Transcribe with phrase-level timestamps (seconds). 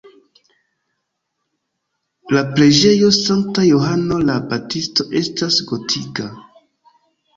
[2.35, 6.27] La preĝejo sankta Johano la Baptisto estas gotika.